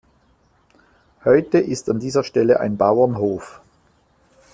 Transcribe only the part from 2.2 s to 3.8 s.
Stelle ein Bauernhof.